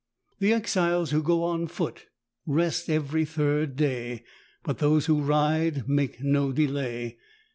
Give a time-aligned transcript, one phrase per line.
[0.39, 2.07] The exiles who go on foot
[2.47, 4.23] rest every third day,
[4.63, 7.19] but those who ride make no delay.